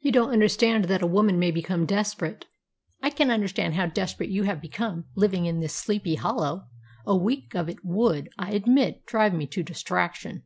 [0.00, 2.46] "You don't understand that a woman may become desperate."
[3.00, 6.64] "I can understand how desperate you have become, living in this 'Sleepy Hollow.'
[7.06, 10.42] A week of it would, I admit, drive me to distraction."